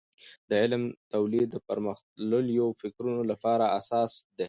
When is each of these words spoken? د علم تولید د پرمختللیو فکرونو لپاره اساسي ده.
د 0.49 0.51
علم 0.61 0.83
تولید 1.13 1.47
د 1.51 1.57
پرمختللیو 1.67 2.67
فکرونو 2.81 3.21
لپاره 3.31 3.65
اساسي 3.79 4.21
ده. 4.37 4.39